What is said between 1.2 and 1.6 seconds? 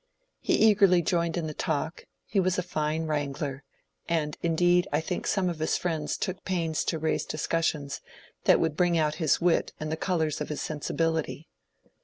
in the